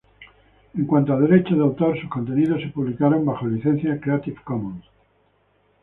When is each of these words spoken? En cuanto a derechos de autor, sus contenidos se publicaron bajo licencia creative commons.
En 0.75 0.85
cuanto 0.87 1.13
a 1.13 1.19
derechos 1.19 1.55
de 1.59 1.63
autor, 1.63 2.01
sus 2.01 2.09
contenidos 2.09 2.59
se 2.59 2.69
publicaron 2.69 3.23
bajo 3.23 3.45
licencia 3.45 3.99
creative 4.01 4.39
commons. 4.43 4.83